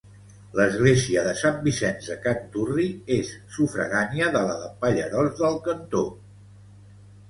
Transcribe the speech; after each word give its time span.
L'església 0.59 1.25
de 1.27 1.33
Sant 1.41 1.59
Vicenç 1.67 2.09
de 2.13 2.17
Canturri 2.25 2.87
és 3.19 3.37
sufragània 3.59 4.35
de 4.41 4.45
la 4.51 4.59
de 4.67 4.75
Pallerols 4.85 5.41
del 5.47 5.65
Cantó. 5.71 6.09